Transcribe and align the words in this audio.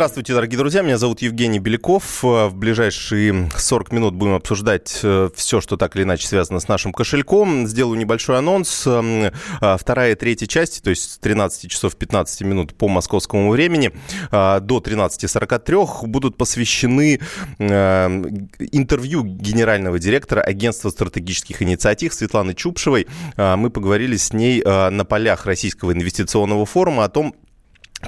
Здравствуйте, 0.00 0.32
дорогие 0.32 0.56
друзья. 0.56 0.80
Меня 0.80 0.96
зовут 0.96 1.20
Евгений 1.20 1.58
Беляков. 1.58 2.22
В 2.22 2.52
ближайшие 2.54 3.50
40 3.54 3.92
минут 3.92 4.14
будем 4.14 4.32
обсуждать 4.32 4.98
э, 5.02 5.28
все, 5.34 5.60
что 5.60 5.76
так 5.76 5.94
или 5.94 6.04
иначе 6.04 6.26
связано 6.26 6.58
с 6.58 6.68
нашим 6.68 6.94
кошельком. 6.94 7.66
Сделаю 7.66 7.98
небольшой 7.98 8.38
анонс. 8.38 8.86
Эм, 8.86 9.30
а, 9.60 9.76
вторая 9.76 10.12
и 10.12 10.14
третья 10.14 10.46
части, 10.46 10.80
то 10.80 10.88
есть 10.88 11.02
с 11.02 11.18
13 11.18 11.70
часов 11.70 11.96
15 11.96 12.40
минут 12.44 12.74
по 12.76 12.88
московскому 12.88 13.50
времени 13.50 13.92
до 14.30 14.78
13.43 14.78 16.06
будут 16.06 16.38
посвящены 16.38 17.20
эм, 17.58 18.48
интервью 18.72 19.22
генерального 19.22 19.98
директора 19.98 20.40
Агентства 20.40 20.88
стратегических 20.88 21.60
инициатив 21.60 22.14
Светланы 22.14 22.54
Чупшевой. 22.54 23.06
Мы 23.36 23.68
поговорили 23.68 24.16
с 24.16 24.32
ней 24.32 24.62
на 24.64 25.04
полях 25.04 25.44
Российского 25.44 25.92
инвестиционного 25.92 26.64
форума 26.64 27.04
о 27.04 27.10
том, 27.10 27.34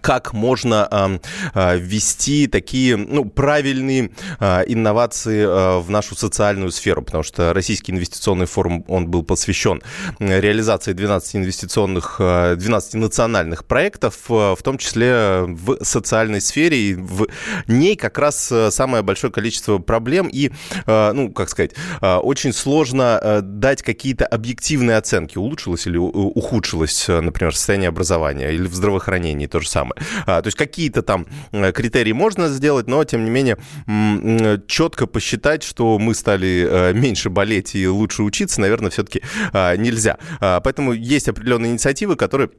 как 0.01 0.32
можно 0.32 0.88
э, 0.91 1.19
э, 1.55 1.78
ввести 1.78 2.46
такие 2.46 2.96
ну, 2.96 3.24
правильные 3.27 4.10
э, 4.41 4.62
инновации 4.66 5.42
э, 5.42 5.78
в 5.80 5.91
нашу 5.91 6.15
социальную 6.15 6.70
сферу, 6.70 7.02
потому 7.02 7.23
что 7.23 7.52
Российский 7.52 7.92
инвестиционный 7.92 8.46
форум, 8.46 8.84
он 8.88 9.09
был 9.09 9.23
посвящен 9.23 9.82
реализации 10.18 10.92
12 10.92 11.37
инвестиционных, 11.37 12.16
12 12.18 12.95
национальных 12.95 13.65
проектов, 13.65 14.18
в 14.28 14.59
том 14.62 14.78
числе 14.78 15.45
в 15.46 15.84
социальной 15.84 16.40
сфере, 16.40 16.79
и 16.79 16.95
в 16.95 17.27
ней 17.66 17.96
как 17.96 18.18
раз 18.18 18.52
самое 18.70 19.02
большое 19.02 19.32
количество 19.32 19.79
проблем, 19.79 20.29
и, 20.32 20.51
ну, 20.87 21.30
как 21.32 21.48
сказать, 21.48 21.73
очень 22.01 22.52
сложно 22.52 23.40
дать 23.43 23.82
какие-то 23.82 24.27
объективные 24.27 24.96
оценки, 24.96 25.38
улучшилось 25.38 25.87
или 25.87 25.96
ухудшилось, 25.98 27.09
например, 27.09 27.54
состояние 27.54 27.88
образования, 27.88 28.51
или 28.52 28.66
в 28.66 28.74
здравоохранении 28.74 29.46
то 29.46 29.60
же 29.60 29.68
самое 29.68 29.82
самое. 29.83 30.01
А, 30.27 30.43
то 30.43 30.47
есть 30.47 30.57
какие-то 30.57 31.02
там 31.02 31.27
э, 31.52 31.73
критерии 31.73 32.13
можно 32.13 32.49
сделать, 32.49 32.87
но, 32.87 33.05
тем 33.05 33.25
не 33.25 33.30
менее, 33.30 33.59
четко 34.66 35.07
посчитать, 35.07 35.63
что 35.63 35.99
мы 35.99 36.15
стали 36.15 36.66
э, 36.69 36.93
меньше 36.93 37.30
болеть 37.30 37.75
и 37.75 37.87
лучше 37.88 38.23
учиться, 38.23 38.60
наверное, 38.60 38.91
все-таки 38.91 39.23
а, 39.53 39.77
нельзя. 39.77 40.19
А, 40.41 40.60
поэтому 40.60 40.93
есть 40.93 41.29
определенные 41.29 41.73
инициативы, 41.73 42.16
которые 42.16 42.51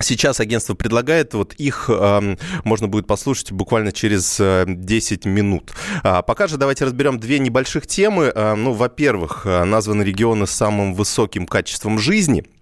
Сейчас 0.00 0.40
агентство 0.40 0.74
предлагает, 0.74 1.34
вот 1.34 1.52
их 1.52 1.88
э, 1.88 2.36
можно 2.64 2.88
будет 2.88 3.06
послушать 3.06 3.52
буквально 3.52 3.92
через 3.92 4.40
э, 4.40 4.64
10 4.66 5.24
минут. 5.24 5.72
А 6.02 6.22
пока 6.22 6.48
же 6.48 6.56
давайте 6.56 6.84
разберем 6.84 7.20
две 7.20 7.38
небольших 7.38 7.86
темы. 7.86 8.32
Э, 8.34 8.56
ну, 8.56 8.72
во-первых, 8.72 9.44
названы 9.44 10.02
регионы 10.02 10.48
с 10.48 10.50
самым 10.50 10.94
высоким 10.94 11.46
качеством 11.46 12.00
жизни– 12.00 12.42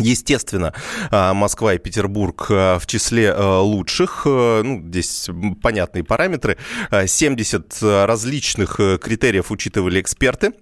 Естественно, 0.00 0.72
а, 1.10 1.34
Москва 1.34 1.74
и 1.74 1.78
Петербург 1.78 2.46
а, 2.50 2.78
в 2.78 2.86
числе 2.86 3.32
а, 3.32 3.60
лучших. 3.60 4.22
Ну, 4.24 4.82
здесь 4.86 5.28
понятные 5.62 6.04
параметры. 6.04 6.56
70 6.90 7.82
различных 7.82 8.76
критериев 8.76 9.50
учитывали 9.50 10.00
эксперты 10.00 10.52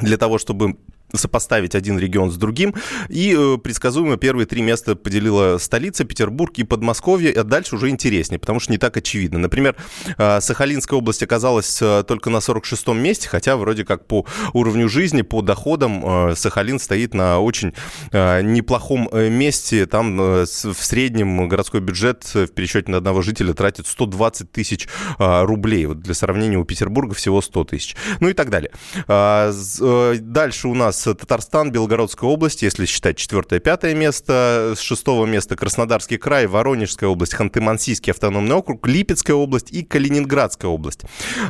для 0.00 0.16
того, 0.16 0.38
чтобы 0.38 0.76
сопоставить 1.16 1.74
один 1.74 1.98
регион 1.98 2.30
с 2.30 2.36
другим. 2.36 2.74
И 3.08 3.34
э, 3.36 3.58
предсказуемо 3.58 4.16
первые 4.16 4.46
три 4.46 4.62
места 4.62 4.96
поделила 4.96 5.58
столица, 5.58 6.04
Петербург 6.04 6.52
и 6.56 6.64
Подмосковье, 6.64 7.32
а 7.32 7.44
дальше 7.44 7.76
уже 7.76 7.88
интереснее, 7.88 8.38
потому 8.38 8.60
что 8.60 8.72
не 8.72 8.78
так 8.78 8.96
очевидно. 8.96 9.38
Например, 9.38 9.76
э, 10.18 10.40
Сахалинская 10.40 10.98
область 10.98 11.22
оказалась 11.22 11.80
э, 11.80 12.04
только 12.06 12.30
на 12.30 12.38
46-м 12.38 12.98
месте, 12.98 13.28
хотя 13.28 13.56
вроде 13.56 13.84
как 13.84 14.06
по 14.06 14.26
уровню 14.52 14.88
жизни, 14.88 15.22
по 15.22 15.42
доходам 15.42 16.34
Сахалин 16.34 16.78
стоит 16.78 17.14
на 17.14 17.40
очень 17.40 17.72
неплохом 18.12 19.08
месте. 19.12 19.86
Там 19.86 20.16
в 20.16 20.46
среднем 20.46 21.48
городской 21.48 21.80
бюджет 21.80 22.24
в 22.34 22.48
пересчете 22.48 22.90
на 22.90 22.98
одного 22.98 23.22
жителя 23.22 23.54
тратит 23.54 23.86
120 23.86 24.50
тысяч 24.50 24.88
рублей. 25.18 25.86
Вот 25.86 26.00
для 26.00 26.14
сравнения 26.14 26.58
у 26.58 26.64
Петербурга 26.64 27.14
всего 27.14 27.40
100 27.40 27.64
тысяч. 27.64 27.96
Ну 28.20 28.28
и 28.28 28.32
так 28.32 28.50
далее. 28.50 28.70
Дальше 29.06 30.68
у 30.68 30.74
нас 30.74 31.03
Татарстан, 31.12 31.70
Белгородская 31.70 32.30
область, 32.30 32.62
если 32.62 32.86
считать 32.86 33.18
четвертое, 33.18 33.60
пятое 33.60 33.94
место. 33.94 34.72
С 34.74 34.80
шестого 34.80 35.26
места 35.26 35.56
Краснодарский 35.56 36.16
край, 36.16 36.46
Воронежская 36.46 37.10
область, 37.10 37.34
Ханты-Мансийский 37.34 38.12
автономный 38.12 38.54
округ, 38.54 38.86
Липецкая 38.86 39.36
область 39.36 39.70
и 39.70 39.82
Калининградская 39.82 40.70
область. 40.70 41.02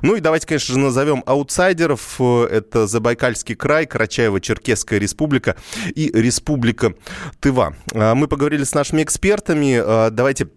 Ну 0.03 0.17
и 0.17 0.21
давайте, 0.21 0.49
конечно 0.49 0.75
же, 0.75 0.81
назовем 0.81 1.23
аутсайдеров. 1.27 2.21
Это 2.21 2.89
Забайкальский 2.89 3.55
край, 3.55 3.85
Карачаево-Черкесская 3.85 4.99
республика 4.99 5.57
и 5.95 6.11
Республика 6.13 6.95
Тыва. 7.39 7.77
А, 7.93 8.15
мы 8.15 8.27
поговорили 8.27 8.65
с 8.65 8.75
нашими 8.75 9.03
экспертами. 9.03 9.81
А, 9.81 10.11
давайте 10.11 10.49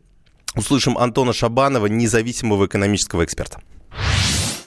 услышим 0.55 0.97
Антона 0.97 1.33
Шабанова, 1.33 1.85
независимого 1.85 2.65
экономического 2.65 3.25
эксперта 3.25 3.61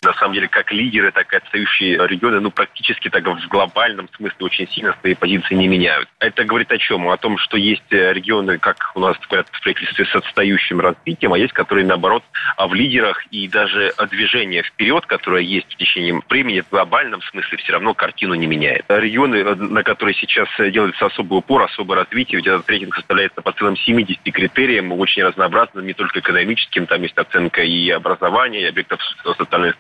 на 0.03 0.15
самом 0.15 0.35
деле, 0.35 0.49
как 0.49 0.73
лидеры, 0.73 1.13
так 1.13 1.33
и 1.33 1.37
отстающие 1.37 2.07
регионы, 2.07 2.41
ну, 2.41 2.51
практически 2.51 3.11
так 3.11 3.27
в 3.27 3.49
глобальном 3.49 4.09
смысле 4.17 4.37
очень 4.41 4.69
сильно 4.69 4.97
свои 5.01 5.15
позиции 5.15 5.55
не 5.55 5.69
меняют. 5.69 6.09
Это 6.19 6.45
говорит 6.45 6.73
о 6.73 6.79
чем? 6.79 7.09
О 7.09 7.17
том, 7.19 7.37
что 7.37 7.59
есть 7.59 7.93
э, 7.93 8.13
регионы, 8.13 8.59
как 8.59 8.93
у 8.95 9.01
нас 9.01 9.17
говорят 9.29 9.49
в 9.53 9.63
правительстве, 9.63 10.07
с 10.07 10.15
отстающим 10.15 10.81
развитием, 10.81 11.35
а 11.35 11.39
есть, 11.39 11.53
которые, 11.53 11.87
наоборот, 11.87 12.25
а 12.57 12.67
в 12.67 12.75
лидерах 12.75 13.27
и 13.31 13.47
даже 13.47 13.93
движение 14.11 14.63
вперед, 14.63 15.05
которое 15.05 15.43
есть 15.43 15.71
в 15.73 15.77
течение 15.77 16.21
времени, 16.29 16.61
в 16.61 16.71
глобальном 16.71 17.21
смысле 17.23 17.59
все 17.59 17.73
равно 17.73 17.93
картину 17.93 18.35
не 18.35 18.47
меняет. 18.47 18.87
Регионы, 18.89 19.37
э, 19.37 19.55
на 19.55 19.83
которые 19.83 20.15
сейчас 20.15 20.49
делается 20.59 21.07
особый 21.07 21.39
упор, 21.39 21.63
особое 21.63 21.99
развитие, 21.99 22.39
ведь 22.39 22.47
этот 22.47 22.69
рейтинг 22.71 22.95
составляется 22.95 23.43
по 23.43 23.53
целым 23.53 23.77
70 23.77 24.19
критериям, 24.33 24.93
очень 24.93 25.25
разнообразным, 25.25 25.87
не 25.87 25.93
только 25.93 26.21
экономическим, 26.21 26.87
там 26.87 27.03
есть 27.03 27.19
оценка 27.19 27.63
и 27.63 27.91
образования, 27.91 28.63
и 28.63 28.69
объектов 28.69 29.01
социальной 29.37 29.71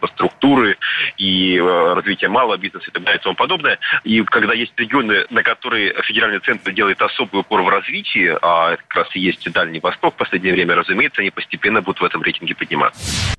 структуры 0.40 0.76
и 1.18 1.56
э, 1.56 1.92
развития 1.94 2.28
малого 2.28 2.56
бизнеса 2.56 2.86
и 2.88 2.90
так 2.90 3.04
далее 3.04 3.20
и 3.20 3.22
тому 3.22 3.34
подобное. 3.34 3.78
И 4.04 4.22
когда 4.22 4.54
есть 4.54 4.72
регионы, 4.76 5.26
на 5.30 5.42
которые 5.42 5.94
федеральный 6.02 6.40
центр 6.40 6.72
делает 6.72 7.00
особый 7.02 7.40
упор 7.40 7.62
в 7.62 7.68
развитии, 7.68 8.36
а 8.40 8.76
как 8.76 8.94
раз 8.94 9.08
и 9.14 9.20
есть 9.20 9.50
Дальний 9.52 9.80
Восток 9.80 10.14
в 10.14 10.16
последнее 10.16 10.54
время, 10.54 10.74
разумеется, 10.74 11.20
они 11.20 11.30
постепенно 11.30 11.82
будут 11.82 12.00
в 12.00 12.04
этом 12.04 12.22
рейтинге 12.22 12.54
подниматься. 12.54 13.36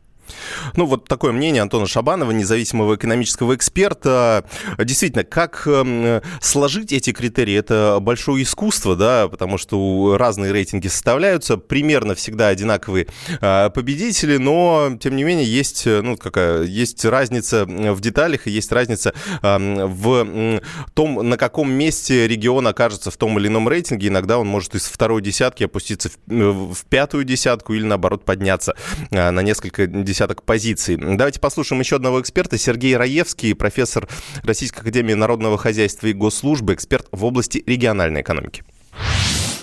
Ну, 0.76 0.86
вот 0.86 1.08
такое 1.08 1.32
мнение 1.32 1.62
Антона 1.62 1.88
Шабанова, 1.88 2.32
независимого 2.32 2.96
экономического 2.96 3.56
эксперта. 3.56 4.46
Действительно, 4.78 5.24
как 5.24 5.64
эм, 5.68 6.22
сложить 6.42 6.92
эти 6.92 7.12
критерии, 7.12 7.56
это 7.56 7.98
большое 8.02 8.44
искусство, 8.44 8.96
да, 8.96 9.28
потому 9.28 9.58
что 9.58 10.18
разные 10.18 10.52
рейтинги 10.52 10.88
составляются, 10.88 11.58
примерно 11.58 12.16
всегда 12.16 12.48
одинаковые 12.48 13.08
э, 13.40 13.70
победители, 13.70 14.38
но, 14.38 14.98
тем 15.00 15.16
не 15.16 15.24
менее, 15.24 15.46
есть, 15.46 15.86
э, 15.86 16.02
ну, 16.02 16.18
какая, 16.18 16.64
есть 16.64 17.04
разница 17.06 17.66
в 17.66 18.00
деталях 18.02 18.48
и 18.48 18.52
есть 18.52 18.72
разница 18.72 19.14
эм, 19.42 19.88
в 19.94 20.62
том, 20.94 21.28
на 21.28 21.38
каком 21.38 21.72
месте 21.72 22.28
регион 22.28 22.68
окажется 22.68 23.12
в 23.12 23.18
том 23.18 23.38
или 23.40 23.48
ином 23.48 23.68
рейтинге. 23.68 24.08
Иногда 24.08 24.40
он 24.40 24.48
может 24.48 24.76
из 24.76 24.86
второй 24.86 25.22
десятки 25.22 25.64
опуститься 25.64 26.10
в, 26.28 26.72
э, 26.72 26.74
пятую 26.90 27.24
десятку 27.24 27.74
или, 27.74 27.84
наоборот, 27.84 28.26
подняться 28.26 28.76
на 29.10 29.42
несколько 29.42 29.88
десяток 30.22 30.46
позиций. 30.46 30.98
Давайте 31.00 31.42
послушаем 31.42 31.82
еще 31.82 31.96
одного 31.96 32.22
эксперта. 32.22 32.56
Сергей 32.58 32.96
Раевский, 32.96 33.56
профессор 33.56 34.04
Российской 34.44 34.82
Академии 34.82 35.14
Народного 35.14 35.58
Хозяйства 35.58 36.08
и 36.08 36.14
Госслужбы, 36.14 36.76
эксперт 36.76 37.08
в 37.12 37.26
области 37.26 37.64
региональной 37.66 38.22
экономики. 38.22 38.62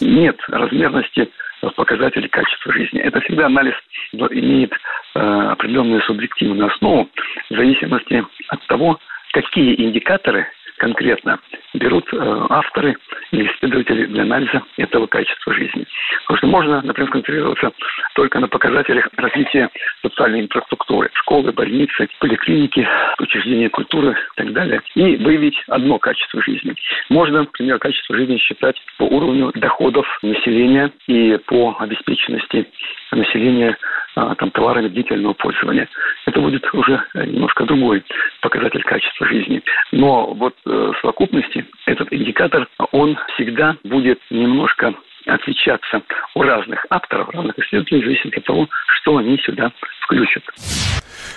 Нет 0.00 0.36
размерности 0.48 1.28
показателей 1.76 2.28
качества 2.28 2.72
жизни. 2.72 3.00
Это 3.00 3.20
всегда 3.20 3.46
анализ 3.46 3.74
имеет 4.12 4.72
э, 4.72 5.18
определенную 5.20 6.02
субъективную 6.02 6.72
основу 6.72 7.08
в 7.50 7.54
зависимости 7.54 8.24
от 8.48 8.66
того, 8.66 8.98
какие 9.32 9.80
индикаторы 9.80 10.46
конкретно 10.78 11.38
берут 11.74 12.06
э, 12.12 12.46
авторы 12.50 12.96
или 13.30 13.46
исследователи 13.48 14.06
для 14.06 14.22
анализа 14.22 14.62
этого 14.76 15.06
качества 15.06 15.52
жизни. 15.52 15.86
Потому 16.26 16.38
что 16.38 16.46
можно, 16.46 16.82
например, 16.82 17.10
концентрироваться 17.10 17.72
только 18.14 18.38
на 18.40 18.48
показателях 18.48 19.08
развития 19.16 19.70
социальной 20.02 20.40
инфраструктуры, 20.42 21.10
школы, 21.14 21.52
больницы, 21.52 22.08
поликлиники, 22.20 22.86
учреждения 23.18 23.68
культуры 23.68 24.12
и 24.12 24.36
так 24.36 24.52
далее, 24.52 24.80
и 24.94 25.16
выявить 25.16 25.62
одно 25.68 25.98
качество 25.98 26.42
жизни. 26.42 26.74
Можно, 27.10 27.40
например, 27.40 27.78
качество 27.78 28.16
жизни 28.16 28.38
считать 28.38 28.76
по 28.96 29.04
уровню 29.04 29.52
доходов 29.54 30.06
населения 30.22 30.90
и 31.06 31.38
по 31.46 31.76
обеспеченности 31.78 32.66
населения 33.12 33.76
а, 34.14 34.34
там, 34.34 34.50
товарами 34.50 34.88
длительного 34.88 35.34
пользования. 35.34 35.88
Это 36.26 36.40
будет 36.40 36.66
уже 36.74 37.02
немножко 37.14 37.64
другой 37.64 38.02
показатель 38.40 38.82
качества 38.82 39.26
жизни. 39.28 39.62
Но 39.92 40.34
вот 40.34 40.54
э, 40.66 40.70
в 40.70 40.98
совокупности 41.00 41.57
этот 41.86 42.12
индикатор, 42.12 42.68
он 42.92 43.18
всегда 43.34 43.76
будет 43.84 44.20
немножко 44.30 44.94
отличаться 45.26 46.02
у 46.34 46.42
разных 46.42 46.86
авторов, 46.90 47.28
разных 47.30 47.58
исследователей, 47.58 48.00
в 48.00 48.04
зависимости 48.04 48.38
от 48.38 48.44
того, 48.44 48.68
что 49.00 49.16
они 49.18 49.38
сюда 49.38 49.72
включат. 50.02 50.42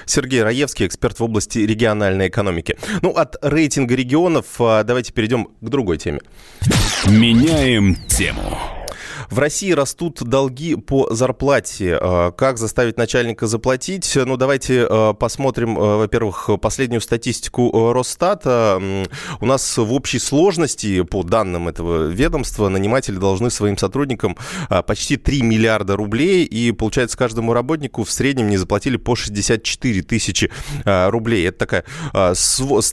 Сергей 0.06 0.44
Раевский, 0.44 0.88
эксперт 0.88 1.20
в 1.20 1.24
области 1.24 1.60
региональной 1.60 2.28
экономики. 2.28 2.78
Ну, 3.02 3.12
от 3.12 3.36
рейтинга 3.42 3.96
регионов 3.96 4.60
а, 4.60 4.84
давайте 4.84 5.14
перейдем 5.14 5.46
к 5.46 5.70
другой 5.70 5.98
теме. 5.98 6.20
Меняем 7.08 7.96
тему. 8.08 8.81
В 9.30 9.40
России 9.40 9.72
растут 9.72 10.22
долги 10.24 10.75
по 10.75 11.13
зарплате. 11.13 11.98
А, 12.00 12.31
как 12.31 12.58
заставить 12.58 12.98
начальника 12.98 13.48
заплатить? 13.48 14.16
Ну, 14.16 14.38
давайте 14.38 14.86
а, 14.90 15.13
посмотрим, 15.13 15.78
а, 15.78 15.98
во-первых, 15.98 16.50
последнюю 16.62 17.02
статистику 17.02 17.94
Росстата. 17.94 18.81
У 19.40 19.46
нас 19.46 19.78
в 19.78 19.94
общей 19.94 20.19
сложности, 20.19 21.04
по 21.04 21.24
данным 21.24 21.68
этого 21.68 22.08
ведомства, 22.08 22.69
наниматели 22.69 23.16
должны 23.16 23.50
своим 23.50 23.78
сотрудникам 23.78 24.38
почти 24.88 25.18
3 25.18 25.42
миллиарда 25.42 25.96
рублей, 25.96 26.44
и, 26.44 26.72
получается, 26.72 27.18
каждому 27.18 27.54
работнику 27.54 28.04
в 28.04 28.12
среднем 28.12 28.50
не 28.50 28.58
заплатили 28.58 28.98
по 28.98 29.16
64 29.16 30.02
тысячи 30.04 30.52
рублей. 30.86 31.48
Это 31.48 31.58
такая, 31.58 31.86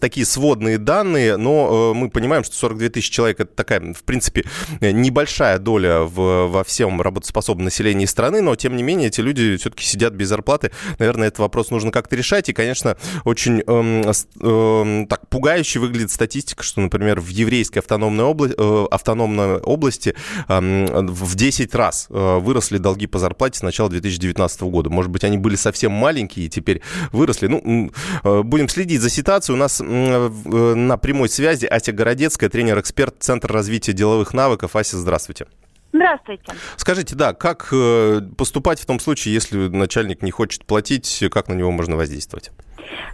такие 0.00 0.26
сводные 0.26 0.78
данные, 0.78 1.36
но 1.36 1.92
мы 1.94 2.10
понимаем, 2.10 2.44
что 2.44 2.56
42 2.56 2.88
тысячи 2.88 3.12
человек– 3.12 3.40
это 3.40 3.54
такая, 3.54 3.92
в 3.92 4.02
принципе, 4.04 4.44
небольшая 4.80 5.58
доля 5.58 6.07
в, 6.08 6.46
во 6.46 6.64
всем 6.64 7.00
работоспособном 7.00 7.66
населении 7.66 8.06
страны, 8.06 8.40
но, 8.40 8.56
тем 8.56 8.76
не 8.76 8.82
менее, 8.82 9.08
эти 9.08 9.20
люди 9.20 9.56
все-таки 9.56 9.84
сидят 9.84 10.14
без 10.14 10.28
зарплаты. 10.28 10.70
Наверное, 10.98 11.28
этот 11.28 11.40
вопрос 11.40 11.70
нужно 11.70 11.90
как-то 11.90 12.16
решать. 12.16 12.48
И, 12.48 12.52
конечно, 12.52 12.96
очень 13.24 13.62
эм, 13.66 14.02
э, 14.02 15.06
так 15.08 15.28
пугающе 15.28 15.80
выглядит 15.80 16.10
статистика, 16.10 16.62
что, 16.62 16.80
например, 16.80 17.20
в 17.20 17.28
еврейской 17.28 17.78
автономной, 17.78 18.24
обла- 18.24 18.54
э, 18.56 18.86
автономной 18.90 19.58
области 19.58 20.14
э, 20.48 20.60
в 20.60 21.34
10 21.34 21.74
раз 21.74 22.06
э, 22.10 22.38
выросли 22.38 22.78
долги 22.78 23.06
по 23.06 23.18
зарплате 23.18 23.58
с 23.58 23.62
начала 23.62 23.90
2019 23.90 24.60
года. 24.62 24.90
Может 24.90 25.10
быть, 25.10 25.24
они 25.24 25.38
были 25.38 25.56
совсем 25.56 25.92
маленькие 25.92 26.46
и 26.46 26.48
теперь 26.48 26.82
выросли. 27.12 27.46
Ну, 27.46 27.90
э, 28.24 28.42
будем 28.42 28.68
следить 28.68 29.00
за 29.00 29.10
ситуацией. 29.10 29.56
У 29.56 29.58
нас 29.58 29.80
э, 29.80 29.84
на 29.84 30.96
прямой 30.96 31.28
связи 31.28 31.66
Ася 31.66 31.92
Городецкая, 31.92 32.50
тренер-эксперт 32.50 33.16
Центра 33.20 33.52
развития 33.52 33.92
деловых 33.92 34.34
навыков. 34.34 34.76
Ася, 34.76 34.98
здравствуйте. 34.98 35.46
Здравствуйте. 35.92 36.52
Скажите, 36.76 37.16
да, 37.16 37.32
как 37.32 37.68
э, 37.72 38.20
поступать 38.36 38.80
в 38.80 38.86
том 38.86 39.00
случае, 39.00 39.34
если 39.34 39.68
начальник 39.68 40.22
не 40.22 40.30
хочет 40.30 40.64
платить, 40.66 41.24
как 41.30 41.48
на 41.48 41.54
него 41.54 41.70
можно 41.70 41.96
воздействовать? 41.96 42.50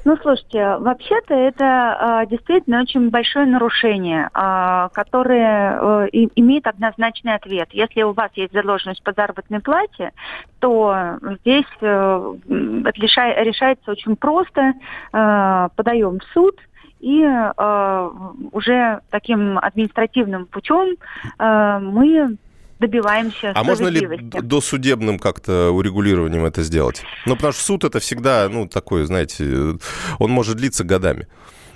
Ну, 0.05 0.17
слушайте, 0.21 0.77
вообще-то 0.81 1.35
это 1.35 2.25
э, 2.25 2.31
действительно 2.31 2.83
очень 2.83 3.11
большое 3.11 3.47
нарушение, 3.47 4.29
э, 4.35 4.89
которое 4.93 6.07
э, 6.07 6.09
имеет 6.35 6.67
однозначный 6.67 7.35
ответ. 7.35 7.69
Если 7.73 8.03
у 8.03 8.13
вас 8.13 8.31
есть 8.35 8.53
задолженность 8.53 9.03
по 9.03 9.13
заработной 9.13 9.61
плате, 9.61 10.13
то 10.59 11.19
здесь 11.41 11.65
э, 11.81 12.35
решается 12.49 13.93
очень 13.93 14.17
просто. 14.17 14.75
Э, 15.13 15.69
подаем 15.75 16.19
в 16.19 16.25
суд, 16.35 16.59
и 17.01 17.23
э, 17.23 18.11
уже 18.53 19.01
таким 19.11 19.59
административным 19.59 20.47
путем 20.47 20.97
э, 21.39 21.79
мы 21.81 22.37
добиваемся 22.79 23.53
А 23.55 23.65
можно 23.65 23.89
ли 23.89 24.07
досудебным 24.21 25.19
как-то 25.19 25.71
урегулированием 25.71 26.45
это 26.45 26.63
сделать? 26.63 27.03
Ну, 27.27 27.35
потому 27.35 27.53
что 27.53 27.63
суд 27.63 27.85
это 27.85 28.01
всегда, 28.01 28.49
ну, 28.49 28.69
такой, 28.69 29.05
знаете, 29.05 29.77
он 30.19 30.31
может 30.31 30.57
длиться 30.57 30.85
годами. 30.85 31.27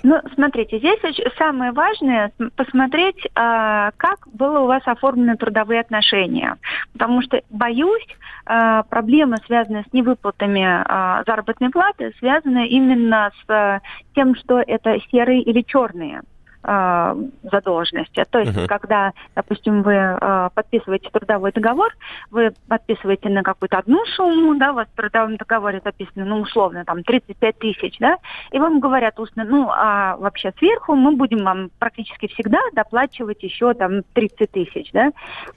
Ну, 0.03 0.17
смотрите, 0.33 0.77
здесь 0.77 0.99
самое 1.37 1.71
важное 1.71 2.31
посмотреть, 2.55 3.27
а, 3.35 3.91
как 3.97 4.27
было 4.31 4.59
у 4.59 4.67
вас 4.67 4.81
оформлены 4.85 5.35
трудовые 5.35 5.81
отношения. 5.81 6.55
Потому 6.93 7.21
что, 7.21 7.41
боюсь, 7.49 8.07
а, 8.45 8.83
проблемы, 8.83 9.37
связанные 9.45 9.83
с 9.89 9.93
невыплатами 9.93 10.63
а, 10.63 11.23
заработной 11.25 11.69
платы, 11.69 12.13
связаны 12.19 12.67
именно 12.67 13.31
с 13.45 13.81
тем, 14.15 14.35
что 14.35 14.59
это 14.59 14.97
серые 15.11 15.41
или 15.41 15.61
черные 15.61 16.21
э, 16.63 17.15
задолженности. 17.43 18.25
То 18.29 18.39
есть, 18.39 18.57
uh-huh. 18.57 18.67
когда, 18.67 19.13
допустим, 19.35 19.81
вы 19.83 19.93
э, 19.93 20.49
подписываете 20.53 21.09
трудовой 21.11 21.51
договор, 21.51 21.95
вы 22.31 22.53
подписываете 22.67 23.29
на 23.29 23.43
какую-то 23.43 23.77
одну 23.77 24.05
сумму, 24.15 24.55
да, 24.55 24.71
у 24.71 24.75
вас 24.75 24.87
в 24.87 24.95
трудовом 24.95 25.37
договоре 25.37 25.81
записано, 25.83 26.25
ну, 26.25 26.41
условно, 26.41 26.83
там, 26.85 27.03
35 27.03 27.59
тысяч, 27.59 27.97
да, 27.99 28.17
и 28.51 28.59
вам 28.59 28.79
говорят 28.79 29.19
устно, 29.19 29.43
ну, 29.43 29.69
а 29.69 30.17
вообще 30.17 30.51
сверху 30.57 30.95
мы 30.95 31.13
будем 31.13 31.43
вам 31.43 31.69
практически 31.79 32.27
всегда 32.27 32.59
доплачивать 32.73 33.41
еще, 33.43 33.73
там, 33.73 34.03
30 34.13 34.51
тысяч, 34.51 34.91
да, 34.91 35.11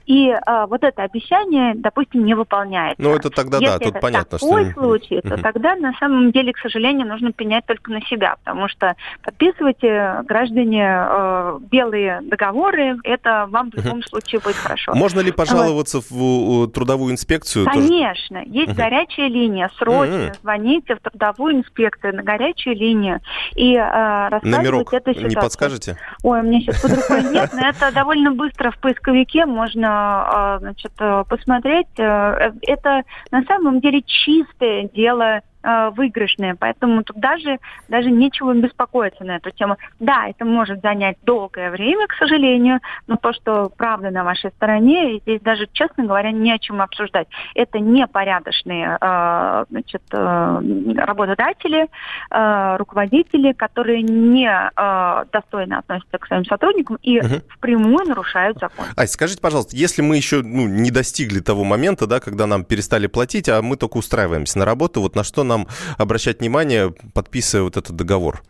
и 0.05 0.29
э, 0.29 0.65
вот 0.67 0.83
это 0.83 1.03
обещание, 1.03 1.73
допустим, 1.75 2.25
не 2.25 2.33
выполняется. 2.33 3.01
Ну, 3.01 3.15
это 3.15 3.29
тогда, 3.29 3.57
Если 3.57 3.67
да, 3.67 3.79
тут 3.79 3.87
это 3.89 3.99
понятно, 3.99 4.37
такой 4.37 4.71
что... 4.71 4.81
случай, 4.81 5.21
то 5.21 5.29
uh-huh. 5.29 5.41
тогда, 5.41 5.75
на 5.75 5.93
самом 5.93 6.31
деле, 6.31 6.53
к 6.53 6.59
сожалению, 6.59 7.07
нужно 7.07 7.31
пенять 7.31 7.65
только 7.65 7.91
на 7.91 8.01
себя, 8.01 8.35
потому 8.43 8.67
что 8.67 8.95
подписывайте 9.23 10.21
граждане 10.25 10.92
э, 10.93 11.59
белые 11.71 12.21
договоры, 12.21 12.97
это 13.03 13.47
вам 13.49 13.71
в 13.71 13.75
любом 13.75 14.03
случае 14.03 14.41
будет 14.41 14.55
хорошо. 14.55 14.93
Можно 14.93 15.21
ли 15.21 15.31
пожаловаться 15.31 15.99
вот. 16.09 16.67
в 16.67 16.71
трудовую 16.71 17.13
инспекцию? 17.13 17.65
Конечно, 17.65 18.43
тоже? 18.43 18.51
есть 18.57 18.73
горячая 18.73 19.27
линия, 19.27 19.69
срочно 19.77 20.33
звоните 20.41 20.95
в 20.95 20.99
трудовую 20.99 21.57
инспекцию 21.57 22.15
на 22.15 22.23
горячую 22.23 22.75
линию 22.75 23.19
и 23.55 23.75
э, 23.75 24.39
Номерок 24.43 24.93
эту 24.93 25.11
ситуацию. 25.11 25.29
не 25.29 25.35
подскажете? 25.35 25.97
Ой, 26.23 26.39
у 26.39 26.43
меня 26.43 26.61
сейчас 26.61 26.81
под 26.81 26.91
рукой 26.95 27.23
нет, 27.31 27.51
но 27.53 27.67
это 27.67 27.91
довольно 27.91 28.31
быстро 28.31 28.71
в 28.71 28.77
поисковике 28.77 29.45
можно 29.45 30.57
э, 30.57 30.59
значит, 30.59 30.91
э, 30.99 31.23
посмотреть. 31.27 31.87
Э, 31.97 32.51
это 32.61 33.03
на 33.31 33.43
самом 33.43 33.79
деле 33.79 34.01
чистое 34.05 34.89
дело 34.93 35.41
э, 35.63 35.89
выигрышные. 35.91 36.55
Поэтому 36.55 37.03
тут 37.03 37.17
даже, 37.17 37.59
даже 37.87 38.11
нечего 38.11 38.53
беспокоиться 38.53 39.23
на 39.23 39.37
эту 39.37 39.51
тему. 39.51 39.77
Да, 39.99 40.27
это 40.27 40.45
может 40.45 40.81
занять 40.81 41.17
долгое 41.23 41.71
время, 41.71 42.07
к 42.07 42.13
сожалению, 42.13 42.79
но 43.07 43.15
то, 43.15 43.33
что 43.33 43.71
правда 43.75 44.09
на 44.11 44.23
вашей 44.23 44.51
стороне, 44.51 45.19
здесь 45.19 45.41
даже, 45.41 45.67
честно 45.71 46.05
говоря, 46.05 46.31
не 46.31 46.51
о 46.51 46.59
чем 46.59 46.81
обсуждать. 46.81 47.27
Это 47.55 47.79
непорядочные 47.79 48.97
э, 48.99 49.65
значит, 49.69 50.03
э, 50.11 50.61
работодатели, 50.97 51.87
э, 52.29 52.75
руководители, 52.77 53.53
которые 53.53 54.01
не 54.01 54.47
э, 54.47 55.25
достойно 55.31 55.79
относятся 55.79 56.17
к 56.17 56.27
своим 56.27 56.45
сотрудникам 56.45 56.97
и 57.01 57.19
угу. 57.19 57.41
впрямую 57.49 58.05
нарушают 58.05 58.57
закон. 58.59 58.85
Ай, 58.97 59.07
скажите, 59.07 59.41
пожалуйста, 59.41 59.75
если 59.75 60.01
мы 60.01 60.17
еще 60.17 60.41
ну, 60.41 60.67
не 60.67 60.91
достигли 60.91 61.39
того 61.39 61.63
момента, 61.63 62.07
да, 62.07 62.19
когда 62.19 62.47
нам 62.47 62.63
перестали 62.63 63.07
платить, 63.07 63.49
а 63.49 63.61
мы 63.61 63.77
только 63.77 63.97
устраиваемся 63.97 64.59
на 64.59 64.65
работу, 64.65 65.01
вот 65.01 65.15
на 65.15 65.23
что 65.23 65.43
нам 65.43 65.52
нам 65.57 65.67
обращать 65.97 66.39
внимание, 66.39 66.93
подписывая 67.13 67.63
вот 67.63 67.77
этот 67.77 67.95
договор? 67.95 68.43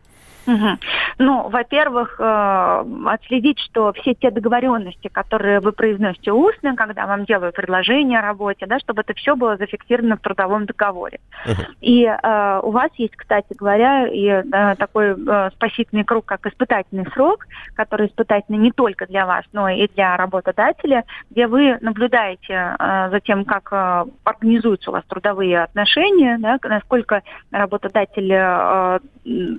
Угу. 0.46 0.78
Ну, 1.20 1.50
во-первых, 1.50 2.20
э, 2.20 2.84
отследить, 3.06 3.60
что 3.60 3.94
все 3.94 4.14
те 4.14 4.32
договоренности, 4.32 5.08
которые 5.08 5.60
вы 5.60 5.72
произносите 5.72 6.32
устно, 6.32 6.76
когда 6.76 7.06
вам 7.06 7.26
делают 7.26 7.56
предложение 7.56 8.20
о 8.20 8.24
работе, 8.24 8.66
да, 8.66 8.80
чтобы 8.80 9.02
это 9.02 9.14
все 9.14 9.36
было 9.36 9.58
зафиксировано 9.58 10.18
в 10.18 10.22
трудовом 10.22 10.66
договоре. 10.66 11.20
Угу. 11.46 11.62
И 11.82 12.06
э, 12.06 12.60
у 12.64 12.72
вас 12.72 12.92
есть, 12.98 13.16
кстати 13.16 13.54
говоря, 13.58 14.08
и 14.08 14.28
э, 14.28 14.76
такой 14.78 15.16
э, 15.16 15.50
спасительный 15.52 16.04
круг, 16.04 16.26
как 16.26 16.46
испытательный 16.46 17.06
срок, 17.14 17.46
который 17.76 18.08
испытательный 18.08 18.60
не 18.60 18.72
только 18.72 19.06
для 19.08 19.26
вас, 19.26 19.46
но 19.54 19.70
и 19.70 19.88
для 19.88 20.18
работодателя, 20.18 21.06
где 21.30 21.48
вы 21.48 21.78
наблюдаете 21.82 22.76
э, 22.78 23.10
за 23.12 23.20
тем, 23.22 23.46
как 23.46 23.70
э, 23.72 24.06
организуются 24.24 24.90
у 24.90 24.94
вас 24.94 25.04
трудовые 25.06 25.64
отношения, 25.64 26.38
да, 26.40 26.58
насколько 26.64 27.22
работодатель 27.52 28.32
э, 28.32 29.00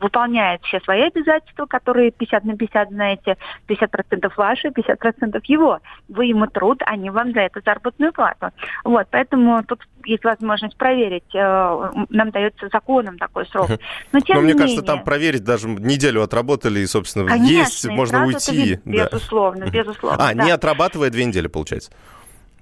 выполняет 0.00 0.62
все 0.64 0.73
свои 0.80 1.02
обязательства, 1.02 1.66
которые 1.66 2.10
50 2.10 2.44
на 2.44 2.56
50, 2.56 2.88
знаете, 2.90 3.36
50% 3.68 4.32
ваши, 4.36 4.68
50% 4.68 5.40
его. 5.44 5.80
Вы 6.08 6.26
ему 6.26 6.46
труд, 6.46 6.82
они 6.86 7.10
вам 7.10 7.32
за 7.32 7.40
это 7.40 7.60
заработную 7.64 8.12
плату. 8.12 8.50
Вот, 8.84 9.06
поэтому 9.10 9.62
тут 9.64 9.80
есть 10.04 10.24
возможность 10.24 10.76
проверить. 10.76 11.34
Э, 11.34 11.90
нам 12.10 12.30
дается 12.30 12.68
законом 12.72 13.18
такой 13.18 13.46
срок. 13.46 13.70
Но, 14.12 14.20
тем 14.20 14.36
Но 14.36 14.42
мне 14.42 14.52
менее, 14.52 14.62
кажется, 14.62 14.82
там 14.82 15.04
проверить 15.04 15.44
даже 15.44 15.68
неделю 15.68 16.22
отработали, 16.22 16.80
и, 16.80 16.86
собственно, 16.86 17.26
Конечно, 17.28 17.52
есть, 17.52 17.88
можно 17.88 18.26
уйти. 18.26 18.80
Безусловно, 18.84 19.66
да. 19.66 19.70
безусловно. 19.70 20.28
А, 20.28 20.34
да. 20.34 20.44
не 20.44 20.50
отрабатывая 20.50 21.10
две 21.10 21.24
недели, 21.24 21.46
получается? 21.46 21.90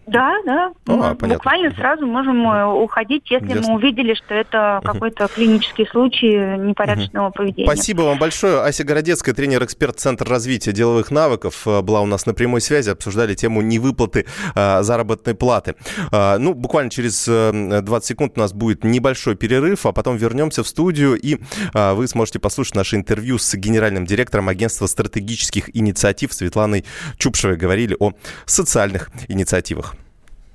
Да, 0.07 0.35
да. 0.45 0.73
А, 0.87 0.93
мы 0.93 1.15
понятно. 1.15 1.29
буквально 1.29 1.71
сразу 1.75 2.07
можем 2.07 2.47
э, 2.49 2.67
уходить, 2.67 3.31
если 3.31 3.55
Ясно. 3.55 3.73
мы 3.73 3.75
увидели, 3.77 4.15
что 4.15 4.35
это 4.35 4.81
какой-то 4.85 5.29
клинический 5.29 5.87
случай 5.87 6.59
непорядочного 6.59 7.31
поведения. 7.31 7.67
Спасибо 7.67 8.03
вам 8.03 8.19
большое. 8.19 8.63
Ася 8.63 8.85
Городецкая, 8.85 9.35
тренер-эксперт 9.35 9.99
Центра 9.99 10.29
развития 10.29 10.73
деловых 10.73 11.11
навыков, 11.11 11.63
э, 11.67 11.83
была 11.83 12.01
у 12.01 12.07
нас 12.07 12.27
на 12.27 12.35
прямой 12.35 12.61
связи. 12.61 12.91
Обсуждали 12.91 13.35
тему 13.35 13.63
невыплаты 13.63 14.27
э, 14.55 14.83
заработной 14.83 15.35
платы. 15.35 15.77
Э, 16.11 16.37
ну, 16.39 16.55
буквально 16.55 16.91
через 16.91 17.27
20 17.27 18.05
секунд 18.05 18.33
у 18.37 18.41
нас 18.41 18.53
будет 18.53 18.85
небольшой 18.85 19.37
перерыв, 19.37 19.87
а 19.87 19.93
потом 19.93 20.17
вернемся 20.17 20.63
в 20.63 20.69
студию, 20.69 21.15
и 21.15 21.39
э, 21.75 21.93
вы 21.95 22.09
сможете 22.09 22.39
послушать 22.39 22.75
наше 22.75 22.97
интервью 22.97 23.39
с 23.39 23.55
генеральным 23.55 24.05
директором 24.05 24.49
агентства 24.49 24.87
стратегических 24.87 25.75
инициатив 25.77 26.33
Светланой 26.33 26.85
Чупшевой. 27.19 27.57
Говорили 27.57 27.97
о 27.99 28.13
социальных 28.47 29.11
инициативах. 29.29 29.95